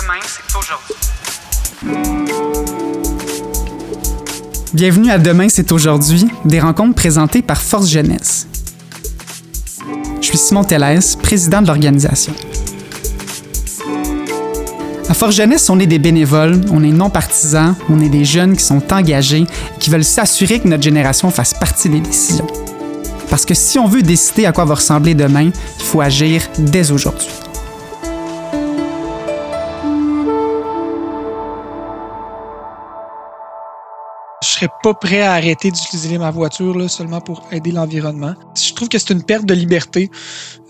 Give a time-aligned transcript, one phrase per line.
[0.00, 0.94] Demain, c'est aujourd'hui.
[4.72, 8.46] Bienvenue à Demain, c'est aujourd'hui, des rencontres présentées par Force Jeunesse.
[10.22, 12.32] Je suis Simon Tellès, président de l'organisation.
[15.10, 18.56] À Force Jeunesse, on est des bénévoles, on est non partisans, on est des jeunes
[18.56, 22.46] qui sont engagés et qui veulent s'assurer que notre génération fasse partie des décisions.
[23.28, 26.92] Parce que si on veut décider à quoi va ressembler demain, il faut agir dès
[26.92, 27.28] aujourd'hui.
[34.62, 38.34] Serais pas prêt à arrêter d'utiliser ma voiture là, seulement pour aider l'environnement.
[38.54, 40.10] Je trouve que c'est une perte de liberté.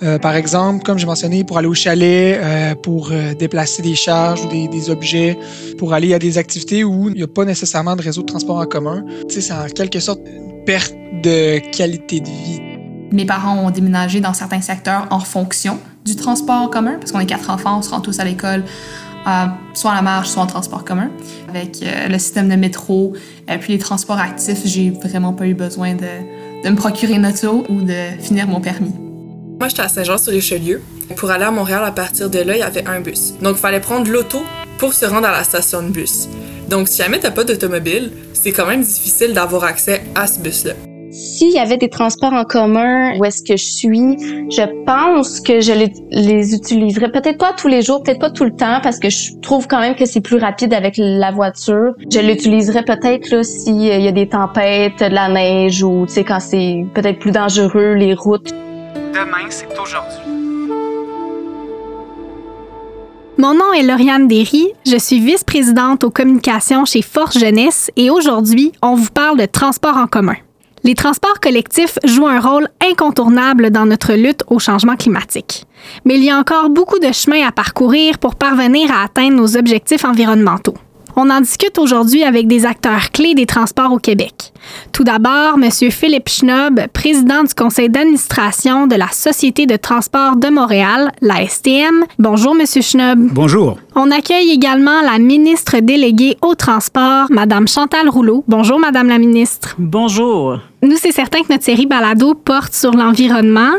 [0.03, 3.95] Euh, par exemple, comme j'ai mentionné, pour aller au chalet, euh, pour euh, déplacer des
[3.95, 5.39] charges ou des, objets,
[5.79, 8.57] pour aller à des activités où il n'y a pas nécessairement de réseau de transport
[8.57, 9.05] en commun.
[9.29, 12.61] C'est en quelque sorte une perte de qualité de vie.
[13.13, 17.21] Mes parents ont déménagé dans certains secteurs en fonction du transport en commun, parce qu'on
[17.21, 18.65] est quatre enfants, on se rend tous à l'école,
[19.27, 21.11] euh, soit à la marche, soit en transport commun.
[21.49, 23.15] Avec euh, le système de métro,
[23.49, 27.27] et puis les transports actifs, j'ai vraiment pas eu besoin de, de me procurer une
[27.27, 28.93] auto ou de finir mon permis.
[29.59, 30.83] Moi, j'étais à Saint-Jean-sur-Richelieu.
[31.17, 33.35] Pour aller à Montréal, à partir de là, il y avait un bus.
[33.43, 34.43] Donc, il fallait prendre l'auto
[34.79, 36.29] pour se rendre à la station de bus.
[36.69, 40.73] Donc, si jamais t'as pas d'automobile, c'est quand même difficile d'avoir accès à ce bus-là.
[41.43, 44.17] S'il y avait des transports en commun où est-ce que je suis,
[44.49, 48.45] je pense que je les, les utiliserais peut-être pas tous les jours, peut-être pas tout
[48.45, 51.95] le temps parce que je trouve quand même que c'est plus rapide avec la voiture.
[52.09, 56.23] Je l'utiliserais peut-être là s'il y a des tempêtes, de la neige ou tu sais
[56.23, 58.53] quand c'est peut-être plus dangereux les routes.
[59.13, 60.21] Demain, c'est aujourd'hui.
[63.37, 68.71] Mon nom est Lauriane Derry, je suis vice-présidente aux communications chez Force Jeunesse et aujourd'hui,
[68.81, 70.37] on vous parle de transport en commun.
[70.85, 75.65] Les transports collectifs jouent un rôle incontournable dans notre lutte au changement climatique.
[76.05, 79.57] Mais il y a encore beaucoup de chemin à parcourir pour parvenir à atteindre nos
[79.57, 80.75] objectifs environnementaux.
[81.15, 84.53] On en discute aujourd'hui avec des acteurs clés des transports au Québec.
[84.93, 85.71] Tout d'abord, M.
[85.91, 92.05] Philippe Schnob, président du conseil d'administration de la Société de transport de Montréal, la STM.
[92.19, 92.65] Bonjour, M.
[92.67, 93.29] Schnob.
[93.33, 93.77] Bonjour.
[93.95, 98.45] On accueille également la ministre déléguée au transport, Mme Chantal Rouleau.
[98.49, 99.75] Bonjour, Madame la ministre.
[99.79, 100.61] Bonjour.
[100.83, 103.73] Nous, c'est certain que notre série Balado porte sur l'environnement.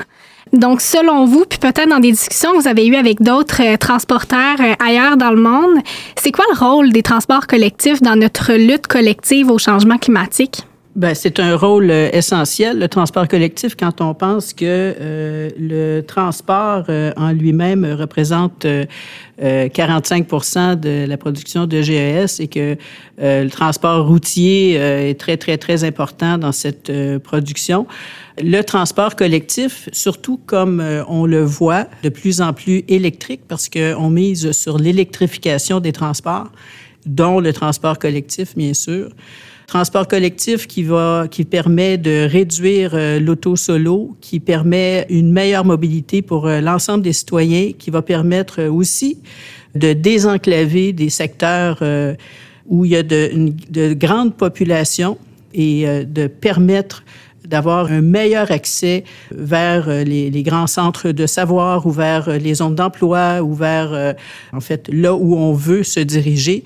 [0.53, 3.75] Donc, selon vous, puis peut-être dans des discussions que vous avez eues avec d'autres euh,
[3.75, 5.80] transporteurs euh, ailleurs dans le monde,
[6.16, 10.64] c'est quoi le rôle des transports collectifs dans notre lutte collective au changement climatique?
[10.95, 16.01] Ben, c'est un rôle euh, essentiel, le transport collectif, quand on pense que euh, le
[16.01, 18.67] transport euh, en lui-même représente
[19.41, 22.77] 45% de la production de GES et que
[23.17, 26.91] le transport routier est très, très, très important dans cette
[27.23, 27.87] production.
[28.37, 34.11] Le transport collectif, surtout comme on le voit de plus en plus électrique, parce qu'on
[34.11, 36.51] mise sur l'électrification des transports,
[37.07, 39.09] dont le transport collectif, bien sûr
[39.73, 45.66] transport collectif qui va qui permet de réduire euh, l'auto solo, qui permet une meilleure
[45.66, 49.17] mobilité pour euh, l'ensemble des citoyens, qui va permettre euh, aussi
[49.73, 51.81] de désenclaver des secteurs
[52.67, 55.17] où il y a de, grandes populations
[55.56, 57.03] et de permettre
[57.44, 62.75] d'avoir un meilleur accès vers les, les, grands centres de savoir ou vers les zones
[62.75, 64.13] d'emploi ou vers,
[64.51, 66.63] en fait, là où on veut se diriger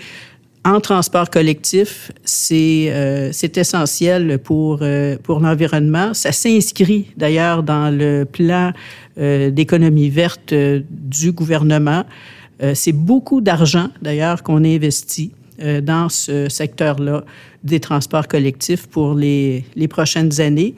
[0.68, 6.14] en transport collectif, c'est euh, essentiel pour, euh, pour l'environnement.
[6.14, 8.74] Ça s'inscrit d'ailleurs dans le plan
[9.18, 12.04] euh, d'économie verte du gouvernement.
[12.74, 15.32] C'est beaucoup d'argent d'ailleurs qu'on investit
[15.84, 17.24] dans ce secteur-là
[17.64, 20.74] des transports collectifs pour les, les prochaines années.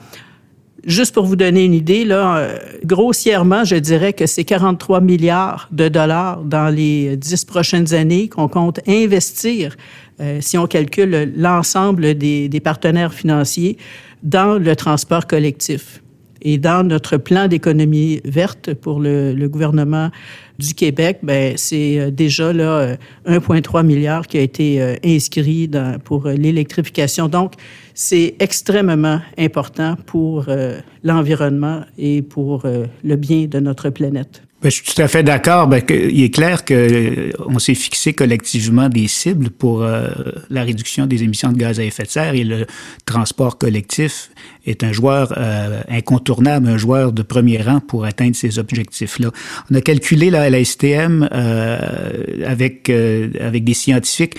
[0.85, 5.67] Juste pour vous donner une idée, là, euh, grossièrement, je dirais que c'est 43 milliards
[5.72, 9.75] de dollars dans les dix prochaines années qu'on compte investir,
[10.22, 13.78] euh, si on calcule l'ensemble des, partenaires financiers,
[14.23, 16.01] dans le transport collectif.
[16.41, 20.11] Et dans notre plan d'économie verte pour le, gouvernement
[20.59, 22.96] du Québec, ben c'est déjà là
[23.26, 27.29] 1,3 milliard qui a été euh, inscrit dans, pour l'électrification.
[27.29, 27.53] Donc,
[27.94, 34.41] c'est extrêmement important pour euh, l'environnement et pour euh, le bien de notre planète.
[34.61, 35.67] Ben, je suis tout à fait d'accord.
[35.67, 40.09] Ben, il est clair qu'on s'est fixé collectivement des cibles pour euh,
[40.50, 42.66] la réduction des émissions de gaz à effet de serre et le
[43.06, 44.29] transport collectif
[44.66, 49.32] est un joueur euh, incontournable, un joueur de premier rang pour atteindre ces objectifs-là.
[49.72, 54.35] On a calculé là, à la STM euh, avec, euh, avec des scientifiques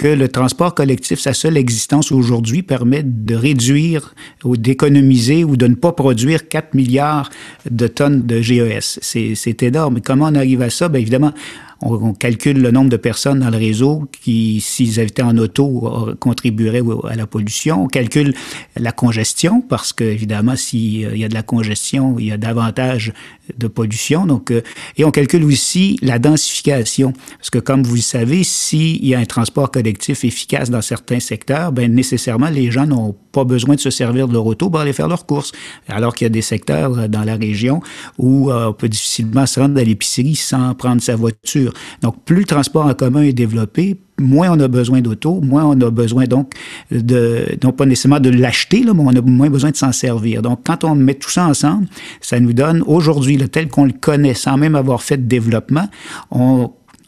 [0.00, 4.14] que le transport collectif, sa seule existence aujourd'hui, permet de réduire
[4.44, 7.28] ou d'économiser ou de ne pas produire 4 milliards
[7.70, 8.98] de tonnes de GES.
[9.02, 10.00] C'est énorme.
[10.00, 10.88] Comment on arrive à ça?
[10.88, 11.34] Bien évidemment,
[11.82, 16.82] on, calcule le nombre de personnes dans le réseau qui, s'ils étaient en auto, contribueraient
[17.08, 17.84] à la pollution.
[17.84, 18.34] On calcule
[18.76, 23.12] la congestion parce que, évidemment, s'il y a de la congestion, il y a davantage
[23.56, 24.26] de pollution.
[24.26, 24.62] Donc, euh,
[24.96, 27.12] et on calcule aussi la densification.
[27.38, 31.20] Parce que, comme vous le savez, s'il y a un transport collectif efficace dans certains
[31.20, 34.80] secteurs, ben nécessairement, les gens n'ont pas besoin de se servir de leur auto pour
[34.80, 35.52] aller faire leurs courses.
[35.88, 37.80] Alors qu'il y a des secteurs euh, dans la région
[38.18, 41.72] où euh, on peut difficilement se rendre à l'épicerie sans prendre sa voiture.
[42.02, 45.80] Donc, plus le transport en commun est développé, moins on a besoin d'auto, moins on
[45.80, 46.52] a besoin donc
[46.90, 50.42] de, non pas nécessairement de l'acheter, mais on a moins besoin de s'en servir.
[50.42, 51.86] Donc, quand on met tout ça ensemble,
[52.20, 55.88] ça nous donne aujourd'hui, tel qu'on le connaît, sans même avoir fait de développement,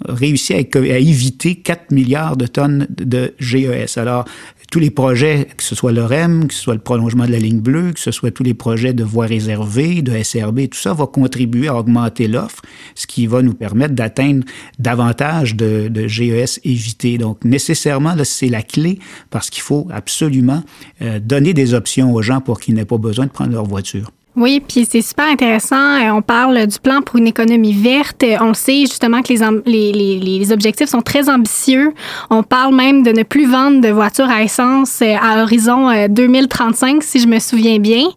[0.09, 3.99] réussit à, éviter 4 milliards de tonnes de GES.
[3.99, 4.25] Alors,
[4.71, 7.39] tous les projets, que ce soit le REM, que ce soit le prolongement de la
[7.39, 10.95] ligne bleue, que ce soit tous les projets de voies réservées, de SRB, tout ça
[10.95, 12.63] va contribuer à augmenter l'offre,
[12.95, 14.45] ce qui va nous permettre d'atteindre
[14.79, 17.19] davantage de, GES évités.
[17.19, 18.99] Donc, nécessairement, c'est la clé
[19.31, 20.63] parce qu'il faut absolument
[21.03, 24.11] euh, donner des options aux gens pour qu'ils n'aient pas besoin de prendre leur voiture.
[24.35, 25.77] Oui, puis c'est super intéressant.
[25.77, 28.25] Euh, on parle du plan pour une économie verte.
[28.41, 29.29] On le sait justement que
[29.69, 31.93] les, les, les, objectifs sont très ambitieux.
[32.31, 36.97] On parle même de ne plus vendre de voitures à essence euh, à horizon 2035,
[36.97, 38.09] euh, si je me souviens bien.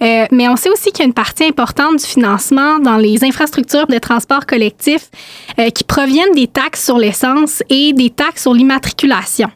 [0.00, 3.86] mais on sait aussi qu'il y a une partie importante du financement dans les infrastructures
[3.86, 5.10] de transport collectif
[5.74, 9.50] qui proviennent des taxes sur l'essence et des taxes sur l'immatriculation.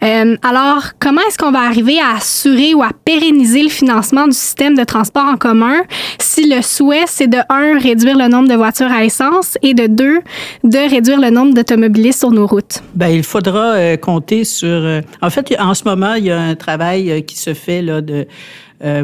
[0.00, 4.76] Alors, comment est-ce qu'on va arriver à assurer ou à pérenniser le financement du système
[4.76, 5.82] de transport en commun
[6.18, 9.86] si le souhait, c'est de, un, réduire le nombre de voitures à essence et de,
[9.86, 10.20] deux,
[10.64, 12.82] de réduire le nombre d'automobilistes sur nos routes?
[12.94, 14.68] Bien, il faudra euh, compter sur...
[14.68, 17.82] Euh, en fait, en ce moment, il y a un travail euh, qui se fait
[17.82, 18.00] là,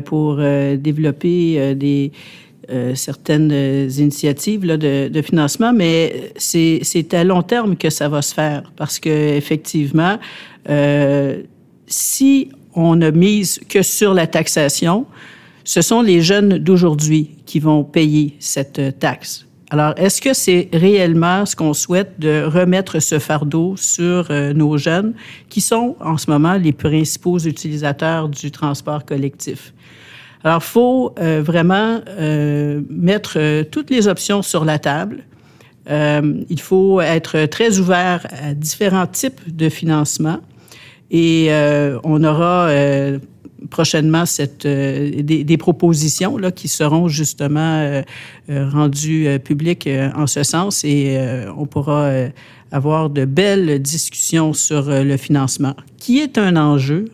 [0.07, 2.11] pour développer des...
[2.95, 3.53] certaines
[3.99, 8.99] initiatives là, de, financement, mais c'est à long terme que ça va se faire parce
[8.99, 10.19] que effectivement,
[11.87, 15.07] si on ne mise que sur la taxation,
[15.65, 19.47] ce sont les jeunes d'aujourd'hui qui vont payer cette taxe.
[19.71, 24.79] Alors, est-ce que c'est réellement ce qu'on souhaite de remettre ce fardeau sur euh, nos
[24.79, 25.15] jeunes
[25.49, 29.73] qui sont en ce moment les principaux utilisateurs du transport collectif?
[30.47, 35.25] Alors, il faut euh, vraiment euh, mettre toutes les options sur la table.
[35.89, 40.39] il faut être très ouvert à différents types de financement
[41.11, 41.51] et
[42.03, 42.71] on aura
[43.67, 44.25] prochainement
[44.65, 48.03] euh, des, des, propositions là, qui seront justement euh,
[48.51, 51.19] euh rendues euh, publiques en ce sens et
[51.57, 52.11] on pourra
[52.73, 57.07] avoir de belles discussions sur le financement, qui est un enjeu.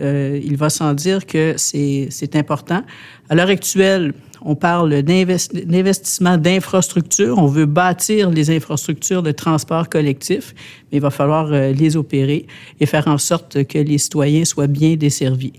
[0.00, 2.82] Il va sans dire que c'est important.
[3.28, 7.36] À l'heure actuelle, on parle d'investissement d'infrastructures.
[7.38, 10.54] On veut bâtir les infrastructures de transport collectif,
[10.90, 12.46] mais il va falloir les opérer
[12.78, 15.54] et faire en sorte que les citoyens soient bien desservis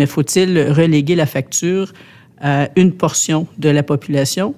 [0.00, 1.92] mais faut-il reléguer la facture
[2.40, 4.54] à une portion de la population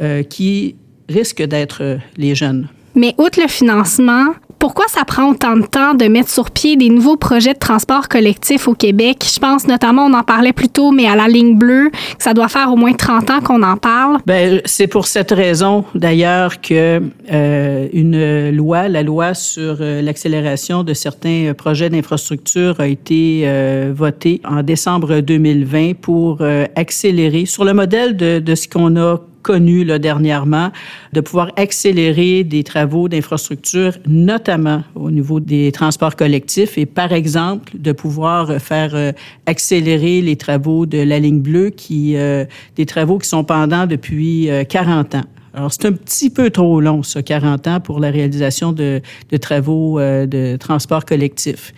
[0.00, 0.74] euh, qui
[1.08, 2.68] risque d'être euh, les jeunes?
[2.96, 4.34] Mais outre le financement,
[4.64, 8.08] pourquoi ça prend autant de temps de mettre sur pied des nouveaux projets de transport
[8.08, 9.22] collectif au Québec?
[9.22, 12.32] Je pense notamment, on en parlait plus tôt, mais à la ligne bleue, que ça
[12.32, 14.20] doit faire au moins 30 ans qu'on en parle.
[14.24, 20.82] Ben, c'est pour cette raison, d'ailleurs, que euh, une loi, la loi sur euh, l'accélération
[20.82, 27.66] de certains projets d'infrastructure a été euh, votée en décembre 2020 pour euh, accélérer, sur
[27.66, 30.72] le modèle de, de ce qu'on a connu là, dernièrement,
[31.12, 37.74] de pouvoir accélérer des travaux d'infrastructure, notamment au niveau des transports collectifs et, par exemple,
[37.78, 39.12] de pouvoir faire euh,
[39.46, 42.44] accélérer les travaux de la ligne bleue, qui, euh,
[42.76, 45.24] des travaux qui sont pendants depuis 40 euh, ans.
[45.52, 49.36] Alors, c'est un petit peu trop long, ça, 40 ans, pour la réalisation de, de
[49.36, 51.72] travaux de transport collectif.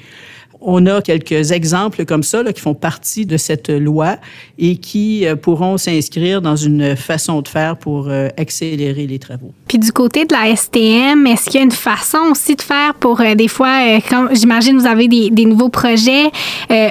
[0.61, 4.17] On a quelques exemples comme ça là, qui font partie de cette loi
[4.59, 9.53] et qui euh, pourront s'inscrire dans une façon de faire pour euh, accélérer les travaux.
[9.69, 12.95] Puis du côté de la STM, est-ce qu'il y a une façon aussi de faire
[12.95, 16.31] pour euh, des fois, quand j'imagine vous avez des, des nouveaux projets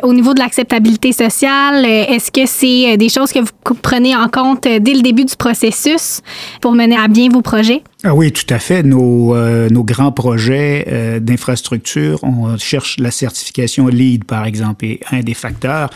[0.04, 4.64] au niveau de l'acceptabilité sociale, est-ce que c'est des choses que vous prenez en compte
[4.64, 6.22] dès le début du processus
[6.62, 7.84] pour mener à bien vos projets?
[8.08, 8.84] Ah oui, tout à fait.
[8.84, 14.86] Nos, euh, nos grands projets euh, d'infrastructure, on cherche la certification LEED, par exemple.
[14.86, 15.90] Et un des facteurs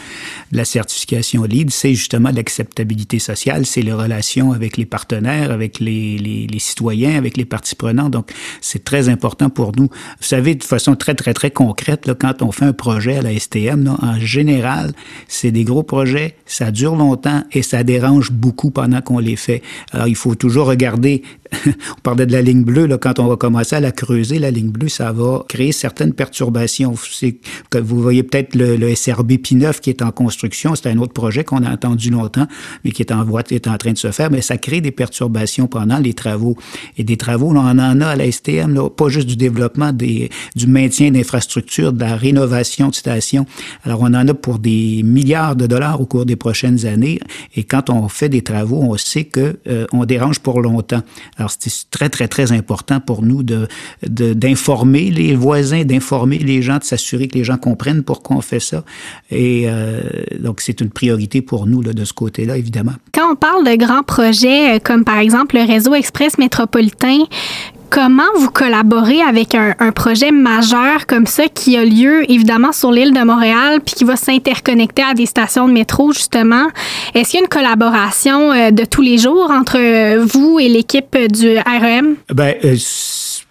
[0.52, 5.80] de la certification LEED, c'est justement l'acceptabilité sociale, c'est les relations avec les partenaires, avec
[5.80, 8.10] les, les, les citoyens, avec les parties prenantes.
[8.10, 9.90] Donc, c'est très important pour nous.
[10.20, 13.22] Vous savez, de façon très, très, très concrète, là, quand on fait un projet à
[13.22, 14.94] la STM, là, en général,
[15.28, 19.62] c'est des gros projets, ça dure longtemps et ça dérange beaucoup pendant qu'on les fait.
[19.92, 21.22] Alors, il faut toujours regarder
[21.66, 24.52] on parlait de la ligne bleue, là, quand on va commencer à la creuser, la
[24.52, 26.94] ligne bleue, ça va créer certaines perturbations.
[27.74, 31.64] Vous voyez peut-être le, SRB P9 qui est en construction, c'est un autre projet qu'on
[31.64, 32.48] a entendu longtemps,
[32.84, 34.92] mais qui est en voie, est en train de se faire, mais ça crée des
[34.92, 36.56] perturbations pendant les travaux.
[36.98, 40.30] Et des travaux, on en a à la STM, là, pas juste du développement, des,
[40.56, 43.46] du maintien d'infrastructures, de la rénovation de stations.
[43.84, 47.20] Alors, on en a pour des milliards de dollars au cours des prochaines années.
[47.56, 51.02] Et quand on fait des travaux, on sait que euh, on dérange pour longtemps.
[51.40, 53.68] Alors, c'est très, très, très important pour nous de,
[54.04, 58.60] d'informer les voisins, d'informer les gens, de s'assurer que les gens comprennent pourquoi on fait
[58.60, 58.84] ça.
[59.32, 60.02] Et euh,
[60.40, 62.94] donc, c'est une priorité pour nous là, de ce côté-là, évidemment.
[63.14, 67.24] Quand on parle de grands projets, euh, comme par exemple le réseau express métropolitain,
[67.90, 73.14] Comment vous collaborez avec un, projet majeur comme ça qui a lieu évidemment sur l'île
[73.14, 76.68] de Montréal puis qui va s'interconnecter à des stations de métro justement?
[77.16, 81.18] Est-ce qu'il y a une collaboration euh, de tous les jours entre vous et l'équipe
[81.32, 82.16] du REM?
[82.34, 82.56] Ben,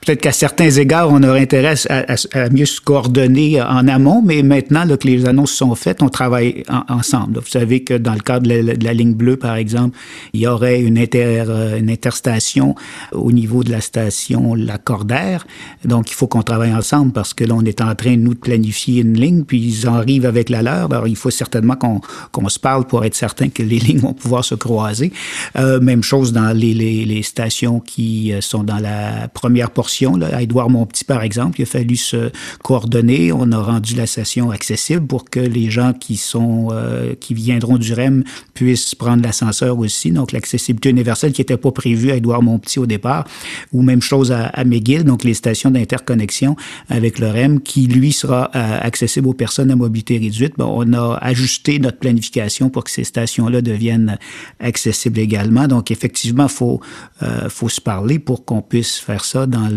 [0.09, 4.87] peut-être qu'à certains égards, on aurait intérêt à, mieux se coordonner en amont, mais maintenant
[4.97, 7.41] que les annonces sont faites, on travaille ensemble.
[7.41, 9.99] Vous savez que dans le cadre de la, ligne bleue, par exemple,
[10.33, 12.75] il y aurait une, euh, interstation
[13.12, 15.47] au niveau de la station Lacordaire.
[15.85, 18.38] Donc, il faut qu'on travaille ensemble parce que là, on est en train, nous, de
[18.38, 20.91] planifier une ligne, puis ils arrivent avec la leur.
[20.91, 24.43] Alors, il faut certainement qu'on se parle pour être certain que les lignes vont pouvoir
[24.43, 25.12] se croiser.
[25.57, 30.71] Euh, même chose dans les, stations qui euh, sont dans la première portion à Édouard
[30.71, 32.31] Montpetit, par exemple, il a fallu se
[32.62, 33.33] coordonner.
[33.33, 37.78] On a rendu la station accessible pour que les gens qui sont euh, qui viendront
[37.78, 38.25] du REM
[38.55, 40.11] puissent prendre l'ascenseur aussi.
[40.11, 43.25] Donc, l'accessibilité universelle qui n'était pas prévue à Édouard Montpetit au départ,
[43.73, 46.57] ou même chose à, McGill, donc les stations d'interconnexion
[46.88, 50.55] avec le REM, qui, lui, sera euh, accessible aux personnes à mobilité réduite.
[50.59, 54.19] Bon, on a ajusté notre planification pour que ces stations-là deviennent
[54.61, 55.69] accessibles également.
[55.69, 56.81] Donc, effectivement, il faut,
[57.23, 59.69] euh, faut se parler pour qu'on puisse faire ça dans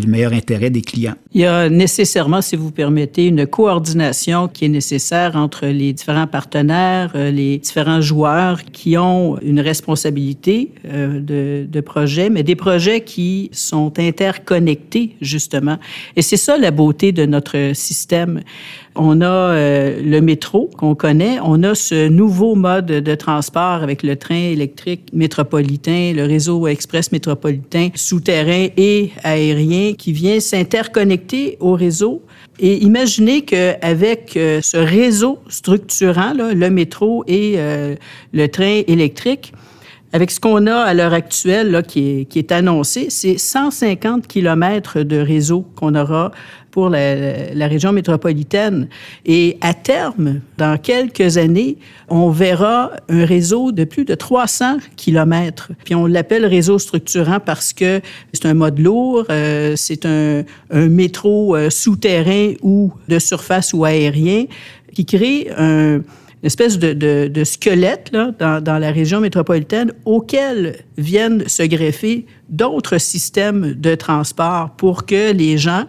[1.34, 6.26] Il y a nécessairement, si vous permettez, une coordination qui est nécessaire entre les différents
[6.26, 13.02] partenaires, euh, les différents joueurs qui ont une responsabilité euh, de projet, mais des projets
[13.02, 15.78] qui sont interconnectés, justement.
[16.16, 18.40] Et c'est ça la beauté de notre système.
[18.94, 24.02] On a euh, le métro qu'on connaît, on a ce nouveau mode de transport avec
[24.02, 31.72] le train électrique métropolitain, le réseau express métropolitain souterrain et aérien qui vient s'interconnecter au
[31.72, 32.22] réseau.
[32.58, 37.94] Et imaginez qu'avec euh, ce réseau structurant, le métro et euh,
[38.34, 39.54] le train électrique,
[40.12, 45.00] avec ce qu'on a à l'heure actuelle, qui, est, qui est annoncé, c'est 150 kilomètres
[45.00, 46.32] de réseau qu'on aura
[46.72, 48.88] pour la, la, région métropolitaine.
[49.24, 51.76] Et à terme, dans quelques années,
[52.08, 55.70] on verra un réseau de plus de 300 kilomètres.
[55.84, 58.00] Puis on l'appelle réseau structurant parce que
[58.32, 63.84] c'est un mode lourd, euh, c'est un, un, métro euh, souterrain ou de surface ou
[63.84, 64.46] aérien
[64.94, 66.00] qui crée un
[66.42, 71.62] une espèce de, de, de squelette là, dans, dans, la région métropolitaine auquel viennent se
[71.62, 75.84] greffer d'autres systèmes de transport pour que les gens,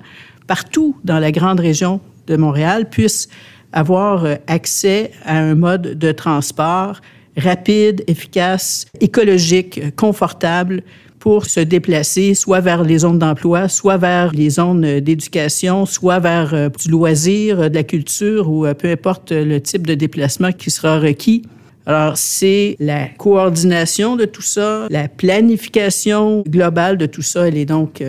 [0.53, 3.27] partout dans la grande région de Montréal, puissent
[3.71, 7.01] avoir euh, accès à un mode de transport
[7.37, 10.83] rapide, efficace, écologique, confortable,
[11.23, 16.53] pour se déplacer soit vers les zones d'emploi, soit vers les zones d'éducation, soit vers
[16.53, 20.51] euh, du loisir, euh, de la culture ou euh, peu importe le type de déplacement
[20.51, 21.43] qui sera requis.
[21.85, 27.65] Alors, c'est la coordination de tout ça, la planification globale de tout ça, elle est
[27.65, 28.03] donc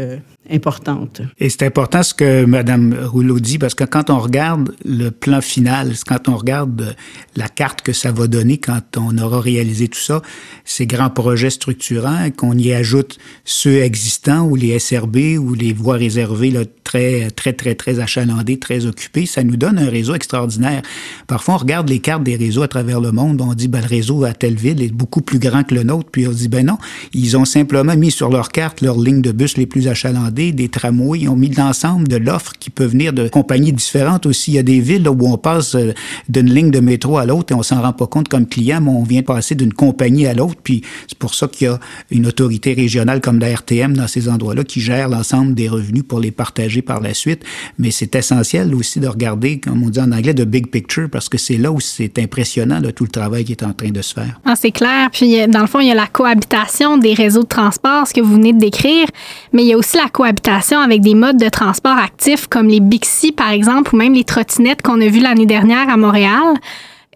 [1.39, 5.41] Et c'est important ce que Mme Rouleau dit, parce que quand on regarde le plan
[5.41, 6.95] final, quand on regarde
[7.35, 10.21] la carte que ça va donner quand on aura réalisé tout ça,
[10.65, 15.97] ces grands projets structurants, qu'on y ajoute ceux existants ou les SRB ou les voies
[15.97, 16.53] réservées
[16.85, 20.83] très, très, très, très achalandées, très occupées, ça nous donne un réseau extraordinaire.
[21.27, 23.87] Parfois, on regarde les cartes des réseaux à travers le monde, on dit, ben, le
[23.87, 26.67] réseau à telle ville est beaucoup plus grand que le nôtre, puis on dit, ben
[26.67, 26.77] non,
[27.15, 30.69] ils ont simplement mis sur leur carte leurs lignes de bus les plus achalandées des
[30.69, 34.53] tramways, ils ont mis l'ensemble de l'offre qui peut venir de compagnies différentes aussi.
[34.53, 35.93] Il y a des villes où on passe euh,
[36.29, 38.91] d'une ligne de métro à l'autre et on s'en rend pas compte comme client, mais
[38.91, 40.57] on vient passer d'une compagnie à l'autre.
[40.62, 41.79] Puis c'est pour ça qu'il y a
[42.11, 46.21] une autorité régionale comme la RTM dans ces endroits-là qui gère l'ensemble des revenus pour
[46.21, 47.43] les partager par la suite.
[47.79, 51.29] Mais c'est essentiel aussi de regarder, comme on dit en anglais, de big picture parce
[51.29, 54.14] que c'est là où c'est impressionnant tout le travail qui est en train de se
[54.14, 54.41] faire.
[54.45, 55.09] Ah, c'est clair.
[55.12, 58.21] Puis dans le fond, il y a la cohabitation des réseaux de transport, ce que
[58.21, 59.07] vous venez de décrire,
[59.53, 62.81] mais il y a aussi la cohabitation avec des modes de transport actifs comme les
[62.81, 66.54] Bixi, par exemple, ou même les trottinettes qu'on a vues l'année dernière à Montréal.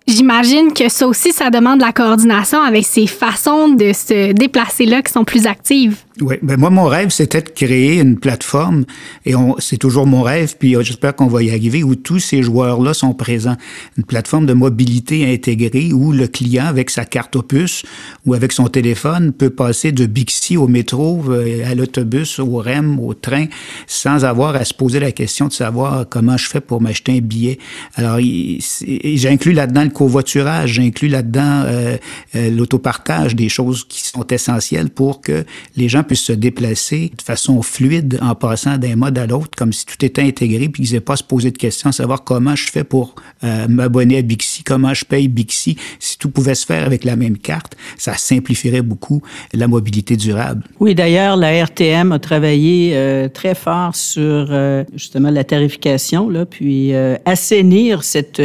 [0.06, 5.02] J'imagine que ça aussi, ça demande la coordination avec ces façons de se déplacer là
[5.02, 5.98] qui sont plus actives.
[6.20, 8.84] Oui, ben moi, mon rêve, c'était de créer une plateforme,
[9.24, 12.42] et c'est toujours mon rêve, puis euh, j'espère qu'on va y arriver, où tous ces
[12.42, 13.56] joueurs-là sont présents.
[13.96, 17.84] Une plateforme de mobilité intégrée où le client, avec sa carte opus
[18.26, 22.98] ou avec son téléphone, peut passer de Bixi au métro, euh, à l'autobus, au REM,
[22.98, 23.46] au train,
[23.86, 27.20] sans avoir à se poser la question de savoir comment je fais pour m'acheter un
[27.20, 27.58] billet.
[27.94, 31.96] Alors, j'inclus là-dedans le covoiturage, j'inclus là-dedans euh,
[32.34, 35.44] l'autopartage, des choses qui sont essentielles pour que
[35.76, 39.72] les gens puissent se déplacer de façon fluide en passant d'un mode à l'autre, comme
[39.72, 42.56] si tout était intégré, puis qu'ils n'aient pas à se poser de questions, savoir comment
[42.56, 45.76] je fais pour euh, m'abonner à Bixi, comment je paye Bixi.
[46.00, 49.22] Si tout pouvait se faire avec la même carte, ça simplifierait beaucoup
[49.52, 50.64] la mobilité durable.
[50.80, 56.46] Oui, d'ailleurs, la RTM a travaillé euh, très fort sur euh, justement la tarification, là,
[56.46, 56.92] puis
[57.24, 58.40] assainir cette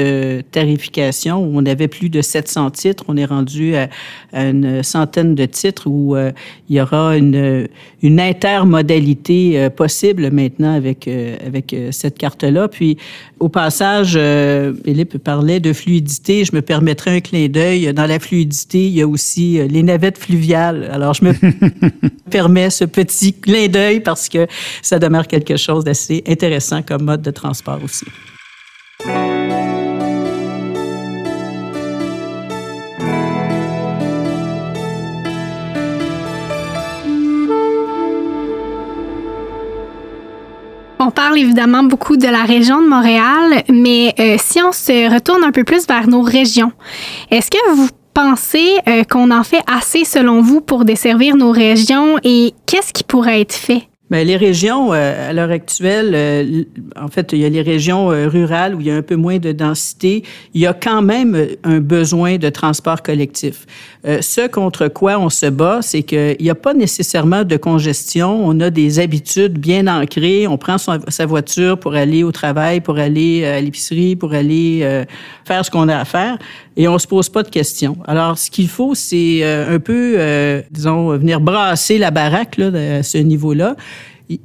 [0.51, 3.05] tarification où on avait plus de 700 titres.
[3.07, 3.89] On est rendu à,
[4.33, 6.15] à une centaine de titres où
[6.69, 7.67] il y aura une euh,
[8.01, 12.67] une, intermodalité euh, possible maintenant avec, euh, avec cette carte-là.
[12.67, 12.97] Puis,
[13.39, 14.19] au passage,
[14.85, 16.45] Philippe parlait de fluidité.
[16.45, 17.93] Je me permettrai un clin d'œil.
[17.93, 20.89] Dans la fluidité, il y a aussi les navettes fluviales.
[20.91, 21.33] Alors, je me
[22.29, 24.47] permets ce petit clin d'œil parce que
[24.81, 28.05] ça demeure quelque chose d'assez intéressant comme mode de transport aussi.
[41.05, 45.43] On parle évidemment beaucoup de la région de Montréal, mais euh, si on se retourne
[45.43, 46.71] un peu plus vers nos régions,
[47.29, 52.17] est-ce que vous pensez euh, qu'on en fait assez selon vous pour desservir nos régions
[52.23, 53.89] et qu'est-ce qui pourrait être fait?
[54.13, 58.75] Bien, les régions, euh, à l'heure actuelle, en fait, il y a les régions rurales
[58.75, 60.23] où il y a un peu moins de densité.
[60.53, 63.65] Il y a quand même un besoin de transport collectif.
[64.05, 68.45] Euh, ce contre quoi on se bat, c'est qu'il n'y a pas nécessairement de congestion.
[68.45, 70.45] On a des habitudes bien ancrées.
[70.45, 74.81] On prend sa voiture pour aller au travail, pour aller euh, à l'épicerie, pour aller
[74.83, 75.05] euh,
[75.45, 76.37] faire ce qu'on a à faire,
[76.75, 77.97] et on se pose pas de questions.
[78.05, 80.17] Alors, ce qu'il faut, c'est un peu,
[80.71, 83.75] disons, venir brasser la baraque là, à ce niveau-là.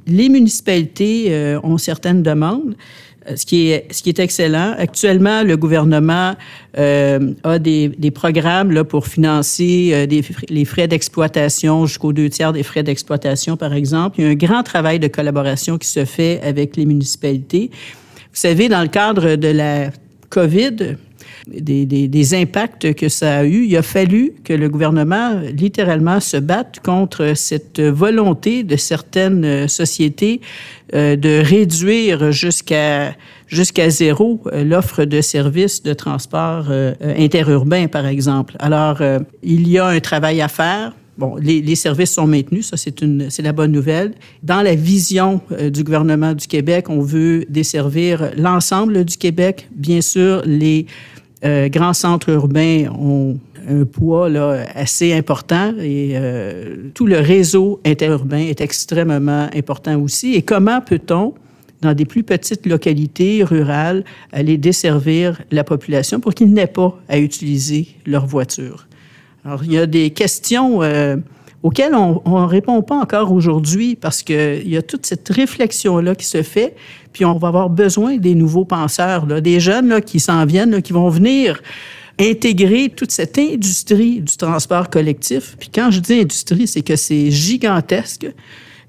[0.07, 2.75] Les municipalités ont certaines demandes.
[3.29, 4.73] Euh, ce qui est, excellent.
[4.77, 6.35] Actuellement, le gouvernement
[6.77, 12.83] euh, a des, programmes pour financer euh, les frais d'exploitation jusqu'aux deux tiers des frais
[12.83, 14.19] d'exploitation, par exemple.
[14.19, 17.69] Il y a un grand travail de collaboration qui se fait avec les municipalités.
[17.71, 19.89] Vous savez, dans le cadre de la
[20.29, 20.97] COVID,
[21.49, 26.19] des, des, des, impacts que ça a eu, il a fallu que le gouvernement littéralement
[26.19, 30.41] se batte contre cette volonté de certaines sociétés
[30.95, 33.13] euh, de réduire jusqu'à
[33.45, 38.55] jusqu'à zéro euh, l'offre de services de transport euh, interurbain, par exemple.
[38.57, 38.99] Alors,
[39.43, 40.95] il y a un travail à faire.
[41.19, 44.13] Bon, les, les, services sont maintenus, ça c'est une c'est la bonne nouvelle.
[44.41, 49.67] Dans la vision du gouvernement du Québec, on veut desservir l'ensemble du Québec.
[49.75, 50.87] Bien sûr, les
[51.45, 57.79] euh, grands centres urbains ont un poids là, assez important et euh, tout le réseau
[57.85, 60.33] interurbain est extrêmement important aussi.
[60.33, 61.33] Et comment peut-on,
[61.81, 67.19] dans des plus petites localités rurales, aller desservir la population pour qu'ils n'aient pas à
[67.19, 68.87] utiliser leur voiture?
[69.45, 71.15] Alors, il y a des questions euh,
[71.63, 76.25] auxquelles on ne répond pas encore aujourd'hui parce qu'il y a toute cette réflexion-là qui
[76.25, 76.75] se fait,
[77.11, 80.93] puis on va avoir besoin des nouveaux penseurs, des jeunes là, qui s'en viennent, qui
[80.93, 81.61] vont venir
[82.19, 85.55] intégrer toute cette industrie du transport collectif.
[85.59, 88.27] Puis quand je dis industrie, c'est que c'est gigantesque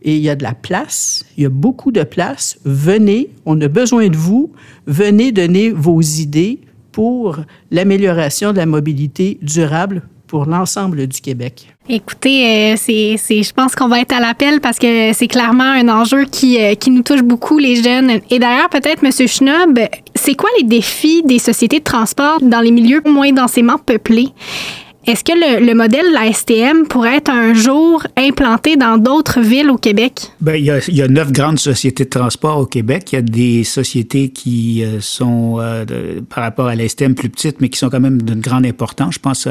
[0.03, 2.59] et il y a de la place, il y a beaucoup de place.
[2.65, 4.51] Venez, on a besoin de vous.
[4.87, 6.61] Venez donner vos idées
[6.93, 7.39] pour
[7.71, 11.67] l'amélioration de la mobilité durable pour l'ensemble du Québec.
[11.89, 15.89] Écoutez, euh, c'est, je pense qu'on va être à l'appel parce que c'est clairement un
[15.89, 18.21] enjeu qui, euh, qui nous touche beaucoup, les jeunes.
[18.31, 19.11] Et d'ailleurs, peut-être, M.
[19.27, 19.81] Schnob,
[20.15, 24.29] c'est quoi les défis des sociétés de transport dans les milieux moins densément peuplés?
[25.07, 29.71] Est-ce que le, modèle de la STM pourrait être un jour implanté dans d'autres villes
[29.71, 30.31] au Québec?
[30.43, 33.13] Bien, il, y a, il y a neuf grandes sociétés de transport au Québec.
[33.13, 37.31] Il y a des sociétés qui euh, sont, euh, par rapport à la STM, plus
[37.31, 39.15] petites, mais qui sont quand même d'une grande importance.
[39.15, 39.49] Je pense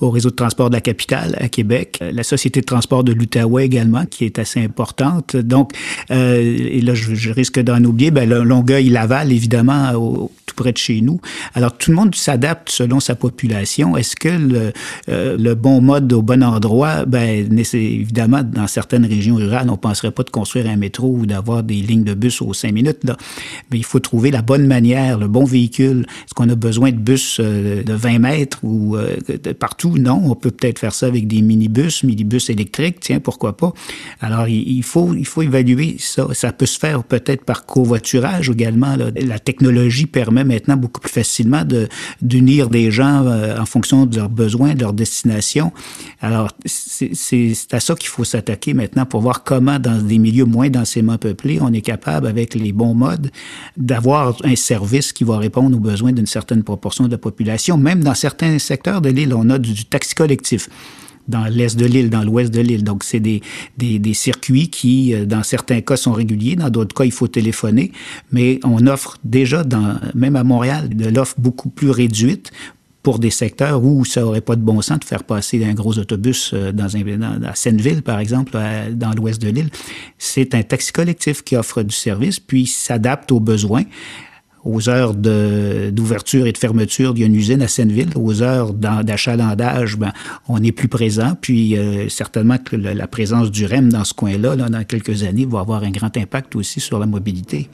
[0.00, 3.14] au réseau de transport de la capitale à Québec, euh, la société de transport de
[3.14, 5.34] l'Outaouais également, qui est assez importante.
[5.34, 5.72] Donc,
[6.10, 11.20] et là, je, risque d'en oublier, bien, Longueuil-Laval, évidemment, au, tout près de chez nous.
[11.54, 13.96] Alors, tout le monde s'adapte selon sa population.
[13.96, 14.72] Est-ce que le
[15.08, 19.76] euh, le bon mode au bon endroit, ben, évidemment, dans certaines régions rurales, on ne
[19.76, 23.00] penserait pas de construire un métro ou d'avoir des lignes de bus aux cinq minutes.
[23.70, 26.06] Mais il faut trouver la bonne manière, le bon véhicule.
[26.24, 28.96] Est-ce qu'on a besoin de bus euh, de 20 mètres ou
[29.58, 29.98] partout?
[29.98, 33.72] Non, on peut peut-être faire ça avec des minibus, minibus électriques, tiens, pourquoi pas.
[34.20, 36.26] Alors, il, faut, il faut évaluer ça.
[36.32, 38.96] Ça peut se faire peut-être par covoiturage également.
[38.96, 41.62] La technologie permet maintenant beaucoup plus facilement
[42.22, 45.72] d'unir des gens euh, en fonction de leurs besoins, leur destination.
[46.20, 50.68] Alors, c'est à ça qu'il faut s'attaquer maintenant pour voir comment, dans des milieux moins
[50.68, 53.30] densément peuplés, on est capable, avec les bons modes,
[53.76, 57.78] d'avoir un service qui va répondre aux besoins d'une certaine proportion de la population.
[57.78, 60.68] Même dans certains secteurs de l'île, on a du taxi collectif
[61.30, 62.84] dans l'est de l'île, dans l'ouest de l'île.
[62.84, 63.40] Donc, c'est des,
[64.14, 67.92] circuits qui, euh, dans certains cas, sont réguliers, dans d'autres cas, il faut téléphoner,
[68.32, 69.64] mais on offre déjà,
[70.14, 72.50] même à Montréal, de l'offre beaucoup plus réduite
[73.02, 75.98] pour des secteurs où ça n'aurait pas de bon sens de faire passer un gros
[75.98, 78.58] autobus euh, dans un, à Seineville, par exemple,
[78.92, 79.70] dans l'ouest de l'île.
[80.18, 83.84] C'est un taxi collectif qui offre du service, puis s'adapte aux besoins
[84.64, 90.12] aux heures d'ouverture et de fermeture d'une usine à Seineville, aux heures d'achalandage, ben,
[90.48, 91.32] on est plus présent.
[91.40, 95.46] Puis euh, certainement que la présence du REM dans ce coin-là, là, dans quelques années,
[95.46, 97.68] va avoir un grand impact aussi sur la mobilité.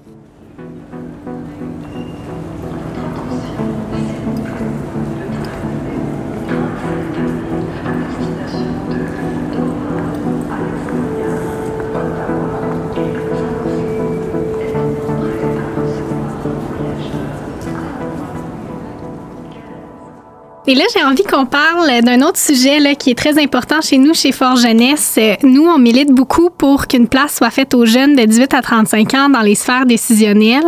[20.68, 23.98] Et là, j'ai envie qu'on parle d'un autre sujet là, qui est très important chez
[23.98, 25.16] nous, chez Fort Jeunesse.
[25.44, 29.14] Nous, on milite beaucoup pour qu'une place soit faite aux jeunes de 18 à 35
[29.14, 30.64] ans dans les sphères décisionnelles.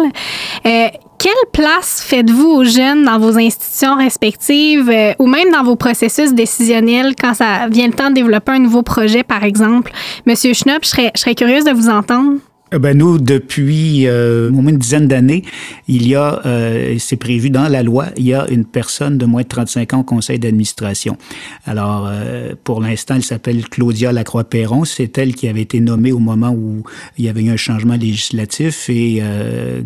[0.66, 0.86] Euh,
[1.18, 6.32] quelle place faites-vous aux jeunes dans vos institutions respectives euh, ou même dans vos processus
[6.32, 9.90] décisionnels quand ça vient le temps de développer un nouveau projet, par exemple?
[10.26, 12.38] Monsieur Schnupp, je serais, je serais curieuse de vous entendre.
[12.70, 15.42] Eh ben nous, depuis euh, au moins une dizaine d'années,
[15.86, 19.24] il y a, euh, c'est prévu dans la loi, il y a une personne de
[19.24, 21.16] moins de 35 ans au conseil d'administration.
[21.64, 24.84] Alors, euh, pour l'instant, elle s'appelle Claudia Lacroix-Perron.
[24.84, 26.82] C'est elle qui avait été nommée au moment où
[27.16, 29.80] il y avait eu un changement législatif et euh,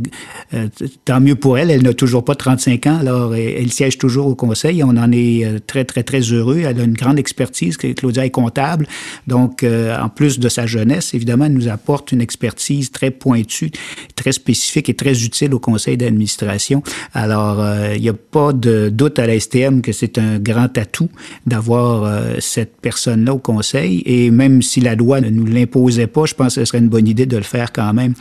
[1.05, 1.71] tant mieux pour elle.
[1.71, 4.83] Elle n'a toujours pas 35 ans, alors elle siège toujours au conseil.
[4.83, 6.63] On en est très, très, très heureux.
[6.67, 7.77] Elle a une grande expertise.
[7.77, 8.89] Claudia est comptable.
[9.29, 13.71] Donc, en plus de sa jeunesse, évidemment, elle nous apporte une expertise très pointue,
[14.17, 16.83] très spécifique et très utile au conseil d'administration.
[17.15, 20.77] Alors, euh, il n'y a pas de doute à la STM que c'est un grand
[20.79, 21.09] atout
[21.47, 24.03] d'avoir euh, cette personne-là au conseil.
[24.07, 26.89] Et même si la loi ne nous l'imposait pas, je pense que ce serait une
[26.89, 28.15] bonne idée de le faire quand même.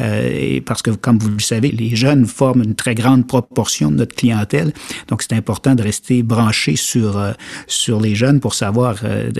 [0.00, 3.96] Euh, parce que, comme vous le savez, les jeunes forment une très grande proportion de
[3.96, 4.72] notre clientèle.
[5.08, 7.20] Donc, c'est important de rester branché sur,
[7.66, 8.96] sur les jeunes pour savoir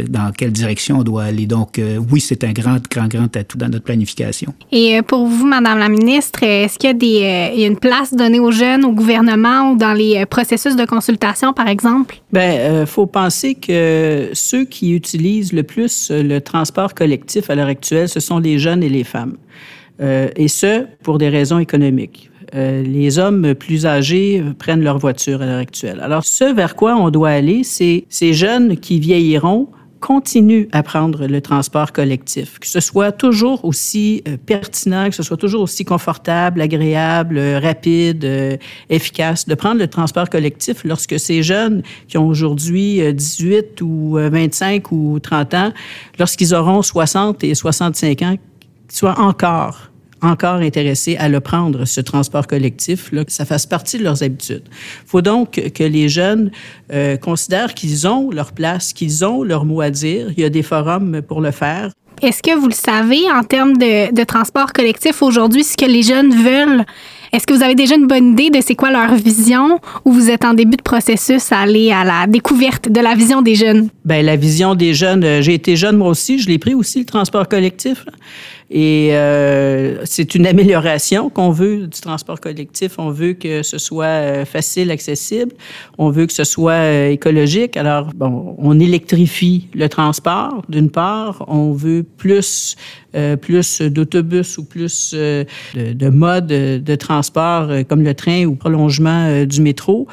[0.08, 1.46] dans quelle direction on doit aller.
[1.46, 4.54] Donc, oui, c'est un grand, grand, grand atout dans notre planification.
[4.72, 8.40] Et euh, pour vous, Madame la ministre, est-ce qu'il euh, y a une place donnée
[8.40, 12.20] aux jeunes, au gouvernement ou dans les euh, processus de consultation, par exemple?
[12.32, 17.68] Bien, il faut penser que ceux qui utilisent le plus le transport collectif à l'heure
[17.68, 19.36] actuelle, ce sont les jeunes et les femmes.
[20.00, 22.30] et ce, pour des raisons économiques.
[22.52, 26.00] les hommes plus âgés prennent leur voiture à l'heure actuelle.
[26.02, 29.68] Alors, ce vers quoi on doit aller, c'est ces jeunes qui vieilliront
[30.00, 35.22] continue à prendre le transport collectif, que ce soit toujours aussi euh, pertinent, que ce
[35.22, 38.56] soit toujours aussi confortable, agréable, euh, rapide, euh,
[38.90, 44.92] efficace, de prendre le transport collectif lorsque ces jeunes qui ont aujourd'hui 18 ou 25
[44.92, 45.72] ou 30 ans,
[46.18, 48.36] lorsqu'ils auront 60 et 65 ans,
[48.88, 49.90] soient encore
[50.22, 54.22] encore intéressés à le prendre, ce transport collectif, là, que ça fasse partie de leurs
[54.22, 54.64] habitudes.
[54.70, 56.50] Il faut donc que les jeunes
[56.92, 60.28] euh, considèrent qu'ils ont leur place, qu'ils ont leur mot à dire.
[60.36, 61.90] Il y a des forums pour le faire.
[62.22, 66.02] Est-ce que vous le savez en termes de, de transport collectif aujourd'hui, ce que les
[66.02, 66.84] jeunes veulent?
[67.32, 70.30] Est-ce que vous avez déjà une bonne idée de c'est quoi leur vision ou vous
[70.30, 73.90] êtes en début de processus à aller à la découverte de la vision des jeunes?
[74.06, 77.00] Bien, la vision des jeunes, euh, j'ai été jeune moi aussi, je l'ai pris aussi
[77.00, 78.06] le transport collectif.
[78.68, 82.98] Et euh, c'est une amélioration qu'on veut du transport collectif.
[82.98, 85.52] On veut que ce soit euh, facile, accessible.
[85.98, 87.76] On veut que ce soit euh, écologique.
[87.76, 91.44] Alors, bon, on électrifie le transport, d'une part.
[91.46, 92.74] On veut plus,
[93.14, 98.56] euh, plus d'autobus ou plus euh, de, de, modes de transport comme le train ou
[98.56, 100.08] prolongement du métro.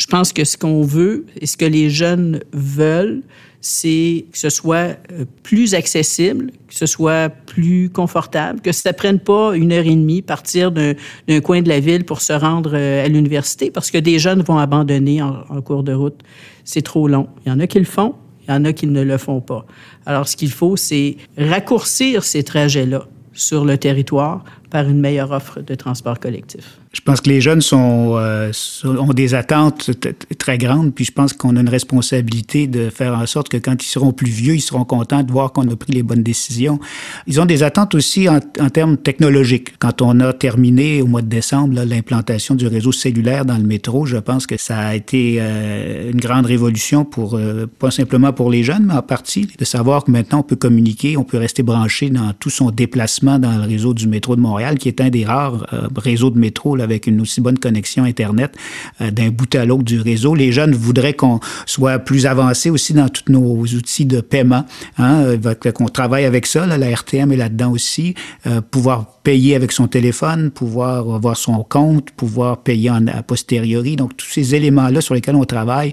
[0.00, 3.20] Je pense que ce qu'on veut et ce que les jeunes veulent,
[3.60, 9.18] c'est que ce soit euh, plus accessible, que ce soit plus confortable, que ça prenne
[9.18, 10.94] pas une heure et demie partir d'un
[11.42, 14.56] coin de la ville pour se rendre euh, à l'université, parce que des jeunes vont
[14.56, 16.22] abandonner en, en cours de route.
[16.64, 17.28] C'est trop long.
[17.44, 18.14] Il y en a qui le font,
[18.48, 19.66] il y en a qui ne le font pas.
[20.06, 25.60] Alors, ce qu'il faut, c'est raccourcir ces trajets-là sur le territoire par une meilleure offre
[25.60, 26.79] de transport collectif.
[26.92, 28.52] Je pense que les jeunes euh,
[28.84, 29.92] ont des attentes
[30.38, 33.80] très grandes, puis je pense qu'on a une responsabilité de faire en sorte que quand
[33.80, 36.80] ils seront plus vieux, ils seront contents de voir qu'on a pris les bonnes décisions.
[37.28, 39.78] Ils ont des attentes aussi en, en termes technologiques.
[39.78, 44.04] Quand on a terminé au mois de décembre l'implantation du réseau cellulaire dans le métro,
[44.04, 48.50] je pense que ça a été euh, une grande révolution pour euh, pas simplement pour
[48.50, 51.62] les jeunes, mais en partie de savoir que maintenant on peut communiquer, on peut rester
[51.62, 55.08] branché dans tout son déplacement dans le réseau du métro de Montréal, qui est un
[55.08, 58.56] des rares réseaux de métro avec une aussi bonne connexion Internet
[59.00, 60.34] euh, d'un bout à l'autre du réseau.
[60.34, 64.64] Les jeunes voudraient qu'on soit plus avancé aussi dans tous nos outils de paiement,
[64.98, 66.66] hein, euh, qu'on travaille avec ça.
[66.66, 68.14] La RTM est là-dedans aussi.
[68.46, 73.96] Euh, pouvoir payer avec son téléphone, pouvoir avoir son compte, pouvoir payer en, a posteriori.
[73.96, 75.92] Donc, tous ces éléments-là sur lesquels on travaille,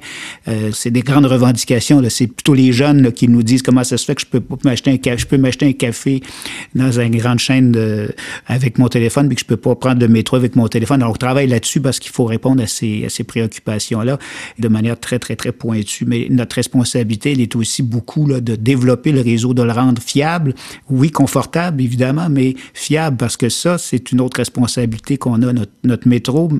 [0.71, 2.01] c'est des grandes revendications.
[2.09, 4.91] C'est plutôt les jeunes qui nous disent comment ça se fait que je peux m'acheter
[4.91, 6.21] un, m'acheter un café
[6.73, 7.75] dans une grande chaîne
[8.45, 10.76] avec mon téléphone, mais que je peux pas prendre le métro avec mon téléphone.
[10.89, 14.17] Alors, on travaille là-dessus parce qu'il faut répondre à ces, à ces préoccupations-là
[14.59, 16.05] de manière très, très, très pointue.
[16.05, 20.53] Mais notre responsabilité, elle est aussi beaucoup de développer le réseau, de le rendre fiable.
[20.89, 25.53] Oui, confortable, évidemment, mais fiable parce que ça, c'est une autre responsabilité qu'on a.
[25.83, 26.51] Notre, métro,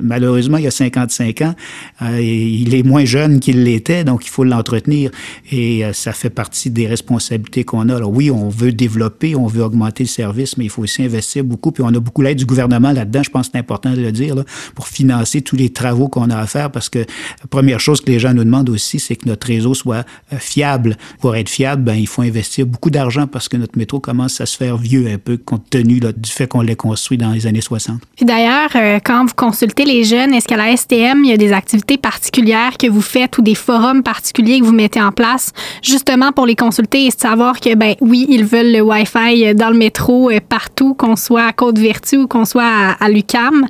[0.00, 1.54] malheureusement, il y a 55 ans,
[2.02, 5.10] euh, il est moins jeune qu'il l'était, donc il faut l'entretenir.
[5.50, 7.96] Et euh, ça fait partie des responsabilités qu'on a.
[7.96, 11.42] Alors oui, on veut développer, on veut augmenter le service, mais il faut aussi investir
[11.42, 11.72] beaucoup.
[11.72, 14.12] Puis on a beaucoup l'aide du gouvernement là-dedans, je pense que c'est important de le
[14.12, 14.36] dire,
[14.74, 18.10] pour financer tous les travaux qu'on a à faire, parce que la première chose que
[18.10, 20.04] les gens nous demandent aussi, c'est que notre réseau soit
[20.38, 20.96] fiable.
[21.20, 24.46] Pour être fiable, ben, il faut investir beaucoup d'argent parce que notre métro commence à
[24.46, 27.60] se faire vieux un peu, compte tenu du fait qu'on l'ait construit dans les années
[27.60, 28.00] 60.
[28.16, 28.70] Puis d'ailleurs,
[29.04, 30.34] quand vous consulter les jeunes?
[30.34, 33.54] Est-ce qu'à la STM, il y a des activités particulières que vous faites ou des
[33.54, 37.94] forums particuliers que vous mettez en place justement pour les consulter et savoir que, ben
[38.02, 42.26] oui, ils veulent le Wi-Fi dans le métro euh, partout, qu'on soit à Côte-Vertu ou
[42.26, 43.64] qu'on soit à, l'UCAM?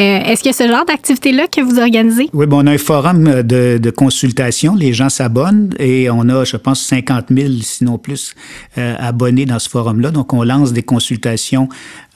[0.00, 2.28] Euh, est-ce qu'il y a ce genre d'activité-là que vous organisez?
[2.32, 4.74] Oui, bon, on a un forum de, consultation.
[4.74, 8.34] Les gens s'abonnent et on a, je pense, 50 000, sinon plus,
[8.76, 10.10] euh, abonnés dans ce forum-là.
[10.10, 11.68] Donc, on lance des consultations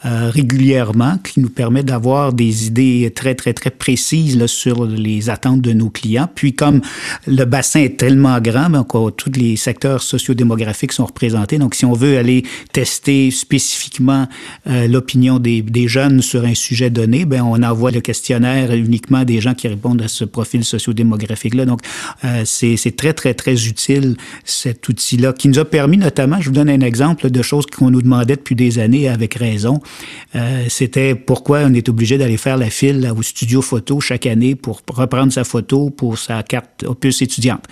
[0.04, 5.28] euh, régulièrement qui nous permet d'avoir des idées très, très, très précises là, sur les
[5.28, 6.28] attentes de nos clients.
[6.32, 6.80] Puis comme
[7.26, 11.58] le bassin est tellement grand, ben, tous les secteurs sociodémographiques sont représentés.
[11.58, 14.28] Donc si on veut aller tester spécifiquement
[14.68, 19.24] euh, l'opinion des, des, jeunes sur un sujet donné, ben, on envoie le questionnaire uniquement
[19.24, 21.64] des gens qui répondent à ce profil sociodémographique-là.
[21.64, 21.80] Donc
[22.24, 26.54] euh, c'est très, très, très utile cet outil-là qui nous a permis notamment, je vous
[26.54, 29.80] donne un exemple de choses qu'on nous demandait depuis des années avec raison,
[30.34, 34.54] euh, c'était pourquoi on est obligé d'aller faire la file au studio photo chaque année
[34.54, 37.64] pour reprendre sa photo pour sa carte opus étudiante.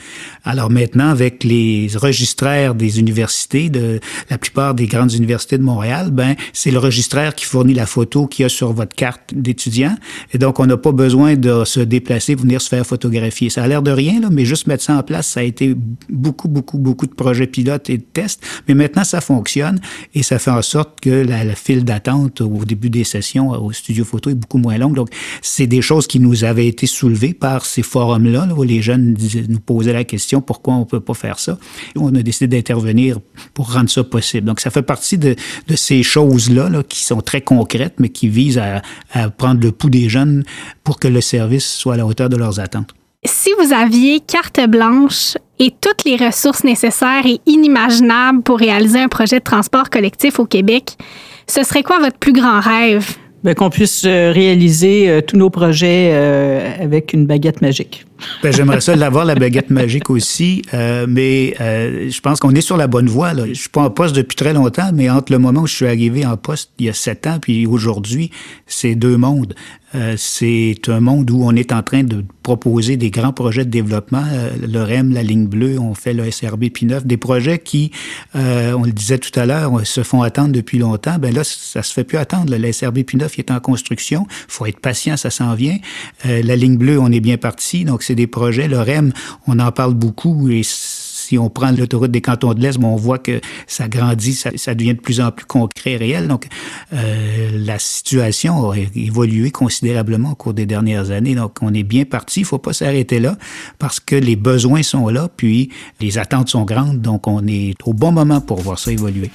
[0.45, 4.01] Alors maintenant, avec les registraires des universités, de
[4.31, 8.27] la plupart des grandes universités de Montréal, ben c'est le registraire qui fournit la photo
[8.27, 9.97] qu'il y a sur votre carte d'étudiant.
[10.33, 13.51] Et donc, on n'a pas besoin de se déplacer, venir se faire photographier.
[13.51, 15.75] Ça a l'air de rien, là, mais juste mettre ça en place, ça a été
[16.09, 18.43] beaucoup, beaucoup, beaucoup de projets pilotes et de tests.
[18.69, 19.81] Mais maintenant, ça fonctionne
[20.15, 23.73] et ça fait en sorte que la, la file d'attente au début des sessions au
[23.73, 24.95] studio photo est beaucoup moins longue.
[24.95, 25.09] Donc,
[25.43, 29.17] c'est des choses qui nous avaient été soulevées par ces forums-là, où les jeunes
[29.49, 31.59] nous posaient la question pourquoi on ne peut pas faire ça?
[31.97, 33.19] on a décidé d'intervenir
[33.55, 34.47] pour rendre ça possible.
[34.47, 35.35] Donc, ça fait partie de,
[35.75, 40.09] ces choses-là là, qui sont très concrètes, mais qui visent à prendre le pouls des
[40.09, 40.45] jeunes
[40.85, 42.95] pour que le service soit à la hauteur de leurs attentes.
[43.27, 49.09] Si vous aviez carte blanche et toutes les ressources nécessaires et inimaginables pour réaliser un
[49.09, 50.97] projet de transport collectif au Québec,
[51.47, 53.17] ce serait quoi votre plus grand rêve?
[53.45, 58.05] Ben, qu'on puisse euh, réaliser euh, tous nos projets euh, avec une baguette magique.
[58.43, 62.87] Ben, J'aimerais ça l'avoir, la baguette magique aussi, mais je pense qu'on est sur la
[62.87, 63.35] bonne voie.
[63.35, 63.47] Là.
[63.47, 65.87] Je suis pas en poste depuis très longtemps, mais entre le moment où je suis
[65.87, 68.31] arrivé en poste il y a sept ans, puis aujourd'hui,
[68.67, 69.55] c'est deux mondes.
[69.95, 73.71] Euh, c'est un monde où on est en train de proposer des grands projets de
[73.71, 74.25] développement.
[74.33, 77.93] Euh, le REM, la ligne bleue, on fait le SRB P9, des projets qui,
[78.35, 81.19] euh, on le disait tout à l'heure, se font attendre depuis longtemps.
[81.19, 82.55] Ben là, ça se fait plus attendre.
[82.57, 84.27] Le SRB P9 est en construction.
[84.49, 85.79] faut être patient, ça s'en vient.
[86.25, 87.85] la ligne bleue, on est bien parti.
[87.85, 88.69] Donc, c'est des projets.
[88.69, 89.13] Le REM,
[89.47, 93.19] on en parle beaucoup et Si on prend l'autoroute des cantons de l'Est, on voit
[93.19, 96.29] que ça grandit, ça, devient de plus en plus concret et réel.
[96.29, 96.47] Donc,
[96.93, 101.35] euh, la situation a évolué considérablement au cours des dernières années.
[101.35, 102.41] Donc, on est bien parti.
[102.41, 103.37] Il faut pas s'arrêter là
[103.81, 107.01] parce que les besoins sont là, puis les attentes sont grandes.
[107.01, 109.31] Donc, on est au bon moment pour voir ça évoluer.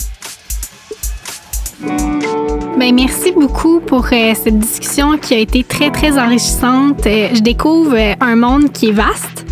[2.82, 7.06] Bien, merci beaucoup pour euh, cette discussion qui a été très, très enrichissante.
[7.06, 9.46] Euh, je découvre euh, un monde qui est vaste,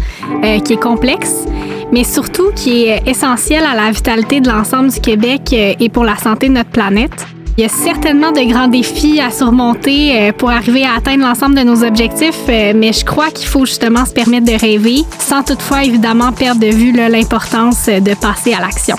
[0.66, 1.46] qui est complexe,
[1.92, 6.18] mais surtout qui est essentiel à la vitalité de l'ensemble du Québec et pour la
[6.18, 7.28] santé de notre planète.
[7.58, 11.62] Il y a certainement de grands défis à surmonter pour arriver à atteindre l'ensemble de
[11.62, 16.32] nos objectifs, mais je crois qu'il faut justement se permettre de rêver, sans toutefois évidemment
[16.32, 18.96] perdre de vue l'importance de passer à l'action.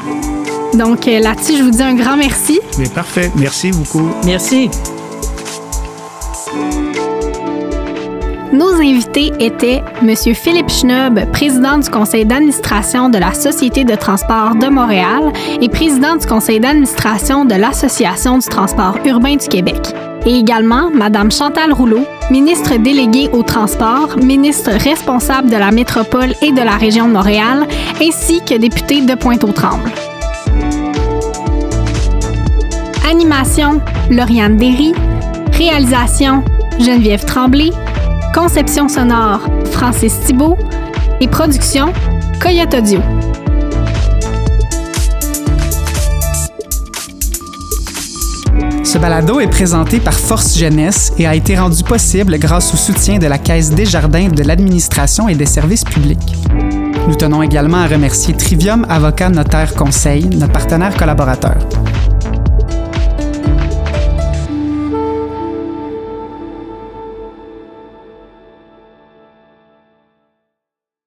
[0.75, 2.61] Donc euh, là-dessus, je vous dis un grand merci.
[2.79, 3.31] Mais parfait.
[3.37, 4.09] Merci beaucoup.
[4.25, 4.71] Merci.
[8.53, 10.17] Nos invités étaient M.
[10.17, 16.17] Philippe Schnob, président du conseil d'administration de la Société de transport de Montréal et président
[16.17, 19.95] du conseil d'administration de l'Association du transport urbain du Québec.
[20.27, 26.51] Et également Mme Chantal Rouleau, ministre déléguée au transport, ministre responsable de la métropole et
[26.51, 27.69] de la région de Montréal,
[28.03, 30.10] ainsi que député de Pointe-aux-Trembles.
[33.11, 34.93] Animation, Lauriane Derry.
[35.55, 36.45] Réalisation,
[36.79, 37.71] Geneviève Tremblay.
[38.33, 39.41] Conception sonore,
[39.73, 40.57] Francis Thibault.
[41.21, 41.93] Et production,
[42.41, 43.01] Coyote Audio.
[48.85, 53.19] Ce balado est présenté par Force Jeunesse et a été rendu possible grâce au soutien
[53.19, 56.37] de la Caisse Desjardins de l'administration et des services publics.
[57.09, 61.57] Nous tenons également à remercier Trivium Avocat Notaire Conseil, notre partenaire collaborateur.